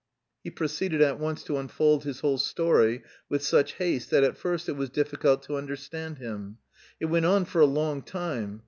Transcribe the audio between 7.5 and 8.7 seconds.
a long time.